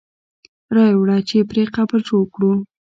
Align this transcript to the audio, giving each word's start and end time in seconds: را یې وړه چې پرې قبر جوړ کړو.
را 0.75 0.83
یې 0.89 0.95
وړه 0.99 1.17
چې 1.27 1.37
پرې 1.49 1.63
قبر 1.75 1.99
جوړ 2.07 2.23
کړو. 2.33 2.51